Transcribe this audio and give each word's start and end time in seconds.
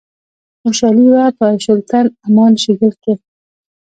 خوشحالي 0.61 1.05
وه 1.13 1.25
په 1.37 1.45
شُلتن، 1.63 2.05
امان 2.27 2.53
شیګل 2.63 2.93
کښي 3.03 3.13